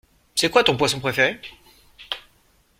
C'est 0.33 0.49
quoi 0.49 0.63
ton 0.63 0.77
poisson 0.77 0.99
préféré? 0.99 1.39